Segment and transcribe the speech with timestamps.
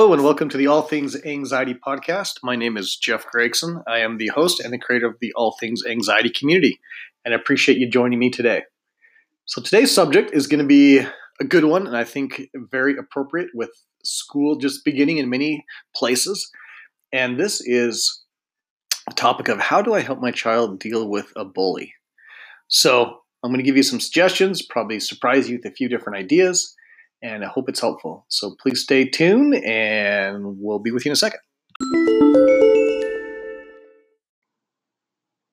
[0.00, 2.38] Hello, and welcome to the All Things Anxiety podcast.
[2.42, 3.82] My name is Jeff Gregson.
[3.86, 6.80] I am the host and the creator of the All Things Anxiety community,
[7.22, 8.62] and I appreciate you joining me today.
[9.44, 11.00] So, today's subject is going to be
[11.38, 13.68] a good one, and I think very appropriate with
[14.02, 16.50] school just beginning in many places.
[17.12, 18.24] And this is
[19.06, 21.92] a topic of how do I help my child deal with a bully?
[22.68, 26.16] So, I'm going to give you some suggestions, probably surprise you with a few different
[26.16, 26.74] ideas
[27.22, 28.24] and I hope it's helpful.
[28.28, 31.40] So please stay tuned, and we'll be with you in a second.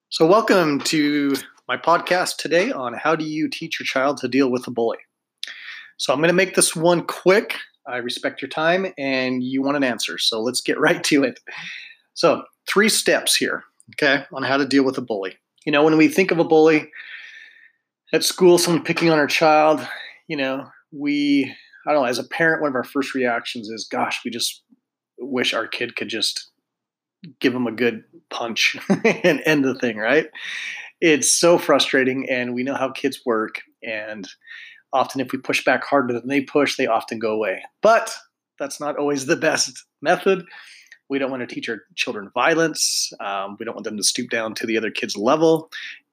[0.10, 1.36] So, welcome to
[1.68, 4.98] my podcast today on how do you teach your child to deal with a bully.
[5.98, 7.56] So, I'm going to make this one quick.
[7.86, 10.18] I respect your time and you want an answer.
[10.18, 11.40] So, let's get right to it.
[12.14, 13.64] So, three steps here,
[13.94, 15.36] okay, on how to deal with a bully.
[15.66, 16.90] You know, when we think of a bully
[18.14, 19.86] at school, someone picking on our child,
[20.28, 21.56] you know, we
[21.88, 24.62] I don't know, as a parent, one of our first reactions is, gosh, we just
[25.18, 26.52] wish our kid could just
[27.40, 30.28] give them a good punch and end the thing, right?
[31.00, 33.62] It's so frustrating, and we know how kids work.
[33.82, 34.28] And
[34.92, 37.64] often, if we push back harder than they push, they often go away.
[37.82, 38.14] But
[38.60, 40.44] that's not always the best method.
[41.10, 43.14] We don't want to teach our children violence.
[43.22, 45.72] Um, we don't want them to stoop down to the other kid's level.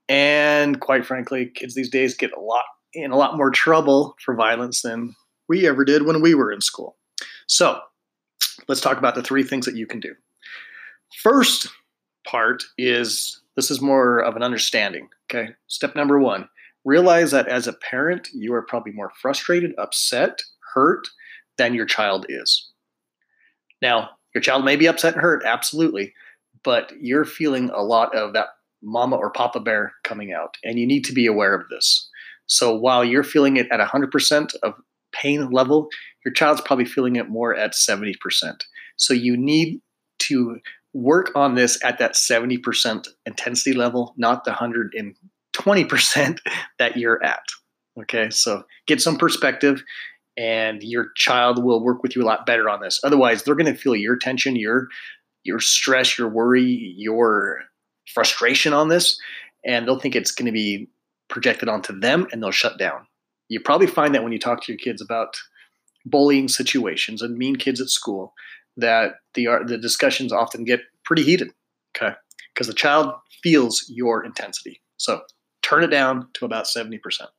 [0.08, 2.64] And quite frankly, kids these days get a lot
[2.94, 5.14] in a lot more trouble for violence than
[5.48, 6.96] we ever did when we were in school.
[7.46, 7.80] So
[8.68, 10.14] let's talk about the three things that you can do.
[11.22, 11.68] First
[12.26, 15.08] part is this is more of an understanding.
[15.30, 15.52] Okay.
[15.66, 16.48] Step number one
[16.84, 20.42] realize that as a parent, you are probably more frustrated, upset,
[20.74, 21.08] hurt
[21.56, 22.70] than your child is.
[23.80, 26.12] Now, your child may be upset and hurt, absolutely,
[26.62, 28.48] but you're feeling a lot of that
[28.82, 32.08] mama or papa bear coming out, and you need to be aware of this.
[32.46, 34.74] So while you're feeling it at 100% of
[35.12, 35.88] pain level,
[36.24, 38.14] your child's probably feeling it more at 70%.
[38.96, 39.80] So you need
[40.20, 40.58] to
[40.92, 46.38] work on this at that 70% intensity level, not the 120%
[46.78, 47.42] that you're at.
[48.00, 49.82] Okay, so get some perspective
[50.36, 53.00] and your child will work with you a lot better on this.
[53.04, 54.88] Otherwise, they're going to feel your tension, your
[55.44, 57.60] your stress, your worry, your
[58.12, 59.18] frustration on this,
[59.64, 60.88] and they'll think it's going to be
[61.34, 63.06] projected onto them and they'll shut down
[63.48, 65.36] you probably find that when you talk to your kids about
[66.06, 68.34] bullying situations and mean kids at school,
[68.76, 71.50] that the the discussions often get pretty heated.
[71.96, 72.14] Okay,
[72.52, 74.80] because the child feels your intensity.
[74.96, 75.22] So
[75.62, 77.30] turn it down to about seventy percent.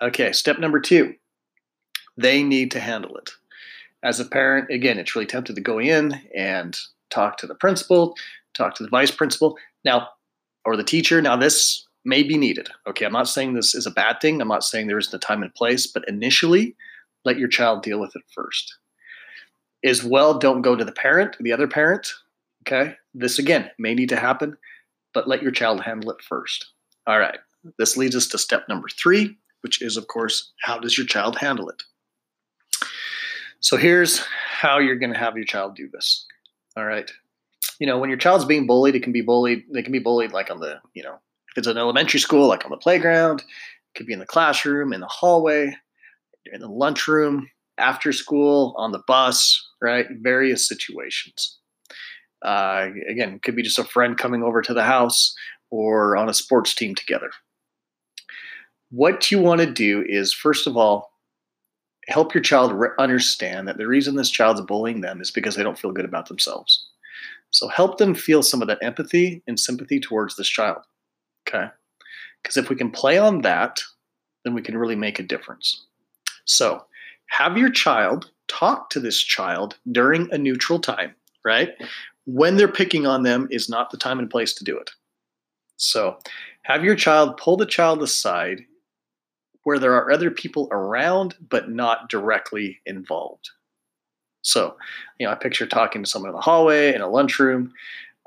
[0.00, 1.14] Okay, step number two,
[2.16, 3.30] they need to handle it.
[4.02, 6.76] As a parent, again, it's really tempted to go in and
[7.10, 8.16] talk to the principal,
[8.54, 10.08] talk to the vice principal, now,
[10.64, 11.22] or the teacher.
[11.22, 12.68] Now, this may be needed.
[12.86, 14.40] Okay, I'm not saying this is a bad thing.
[14.40, 16.76] I'm not saying there isn't a time and place, but initially,
[17.24, 18.76] let your child deal with it first.
[19.84, 22.12] As well, don't go to the parent, the other parent.
[22.66, 24.56] Okay, this again may need to happen,
[25.12, 26.72] but let your child handle it first.
[27.06, 27.38] All right,
[27.78, 31.38] this leads us to step number three, which is, of course, how does your child
[31.38, 31.82] handle it?
[33.60, 36.26] So here's how you're going to have your child do this.
[36.76, 37.10] All right.
[37.78, 39.64] You know, when your child's being bullied, it can be bullied.
[39.72, 41.20] They can be bullied like on the, you know,
[41.52, 44.92] if it's an elementary school, like on the playground, it could be in the classroom,
[44.92, 45.76] in the hallway,
[46.52, 47.48] in the lunchroom,
[47.78, 50.06] after school, on the bus, right?
[50.22, 51.58] Various situations.
[52.42, 55.34] Uh, again, could be just a friend coming over to the house
[55.70, 57.30] or on a sports team together.
[58.90, 61.12] What you want to do is, first of all,
[62.08, 65.62] help your child re- understand that the reason this child's bullying them is because they
[65.62, 66.88] don't feel good about themselves.
[67.50, 70.82] So help them feel some of that empathy and sympathy towards this child.
[71.46, 71.68] Okay.
[72.42, 73.80] Because if we can play on that,
[74.44, 75.86] then we can really make a difference.
[76.44, 76.84] So
[77.28, 81.14] have your child talk to this child during a neutral time,
[81.44, 81.70] right?
[82.26, 84.90] When they're picking on them is not the time and place to do it.
[85.76, 86.18] So
[86.62, 88.64] have your child pull the child aside
[89.64, 93.50] where there are other people around but not directly involved.
[94.42, 94.76] So,
[95.18, 97.72] you know, I picture talking to someone in the hallway, in a lunchroom,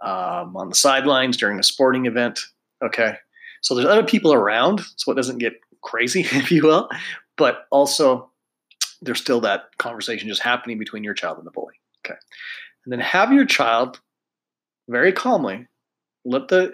[0.02, 2.40] um, on the sidelines during a sporting event.
[2.84, 3.16] Okay.
[3.62, 6.90] So there's other people around, so it doesn't get crazy, if you will,
[7.38, 8.30] but also
[9.02, 11.76] there's still that conversation just happening between your child and the bully.
[12.06, 12.18] Okay.
[12.86, 14.00] And then have your child
[14.88, 15.68] very calmly
[16.26, 16.74] let the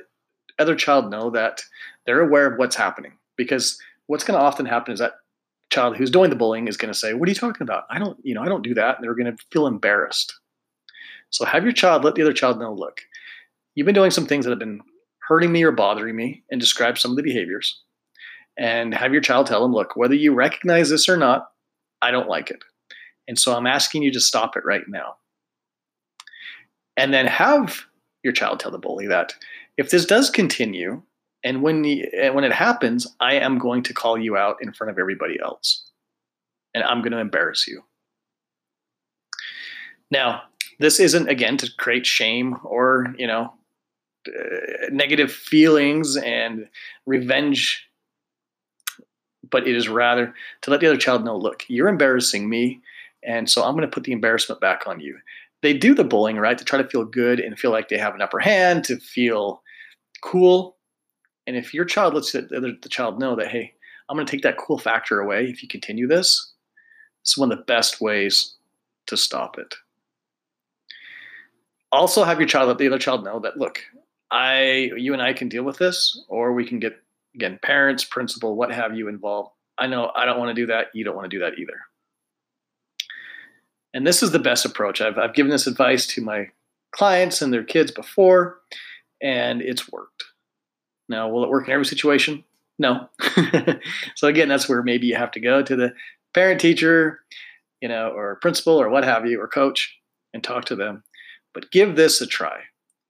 [0.58, 1.62] other child know that
[2.06, 3.14] they're aware of what's happening.
[3.36, 5.14] Because what's going to often happen is that
[5.70, 7.84] child who's doing the bullying is going to say, What are you talking about?
[7.90, 8.96] I don't, you know, I don't do that.
[8.96, 10.34] And they're going to feel embarrassed.
[11.30, 13.02] So have your child let the other child know, look,
[13.76, 14.82] you've been doing some things that have been
[15.32, 17.82] hurting me or bothering me and describe some of the behaviors.
[18.58, 21.52] And have your child tell them, look, whether you recognize this or not,
[22.02, 22.62] I don't like it.
[23.30, 25.16] And so I'm asking you to stop it right now.
[26.98, 27.86] And then have
[28.24, 29.34] your child tell the bully that
[29.78, 31.02] if this does continue,
[31.46, 34.92] and when the, when it happens, I am going to call you out in front
[34.92, 35.90] of everybody else,
[36.76, 37.86] and I'm going to embarrass you.
[40.12, 40.42] Now,
[40.78, 43.54] this isn't again to create shame or you know
[44.28, 46.68] uh, negative feelings and
[47.06, 47.88] revenge
[49.50, 52.82] but it is rather to let the other child know look you're embarrassing me
[53.24, 55.18] and so i'm going to put the embarrassment back on you.
[55.62, 58.16] They do the bullying right to try to feel good and feel like they have
[58.16, 59.62] an upper hand to feel
[60.24, 60.76] cool.
[61.46, 63.74] And if your child lets the, other, the child know that hey
[64.10, 66.52] i'm going to take that cool factor away if you continue this
[67.22, 68.56] it's one of the best ways
[69.08, 69.76] to stop it.
[71.92, 73.84] Also have your child let the other child know that look
[74.32, 77.02] i you and i can deal with this or we can get
[77.36, 79.52] again parents principal what have you involved.
[79.78, 81.80] I know i don't want to do that you don't want to do that either.
[83.94, 85.02] And this is the best approach.
[85.02, 86.48] I've, I've given this advice to my
[86.92, 88.60] clients and their kids before
[89.22, 90.24] and it's worked.
[91.10, 92.44] Now will it work in every situation?
[92.80, 93.10] No.
[94.16, 95.94] So again that's where maybe you have to go to the
[96.34, 97.20] parent teacher
[97.82, 99.98] you know or principal or what have you or coach
[100.34, 101.04] and talk to them.
[101.54, 102.62] But give this a try.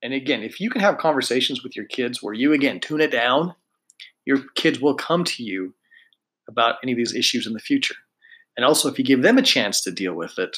[0.03, 3.11] And again, if you can have conversations with your kids where you, again, tune it
[3.11, 3.53] down,
[4.25, 5.73] your kids will come to you
[6.49, 7.95] about any of these issues in the future.
[8.57, 10.57] And also, if you give them a chance to deal with it,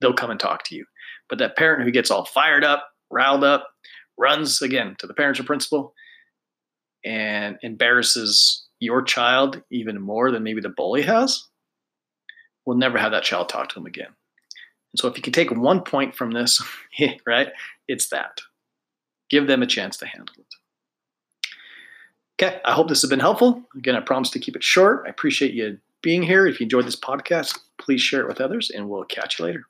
[0.00, 0.84] they'll come and talk to you.
[1.28, 3.68] But that parent who gets all fired up, riled up,
[4.18, 5.94] runs again to the parents or principal
[7.04, 11.46] and embarrasses your child even more than maybe the bully has,
[12.66, 14.06] will never have that child talk to them again.
[14.06, 16.62] And so if you can take one point from this,
[17.26, 17.48] right,
[17.86, 18.40] it's that
[19.30, 20.44] give them a chance to handle it.
[22.40, 23.62] Okay, I hope this has been helpful.
[23.76, 25.02] Again, I promise to keep it short.
[25.06, 26.46] I appreciate you being here.
[26.46, 29.64] If you enjoyed this podcast, please share it with others, and we'll catch you later.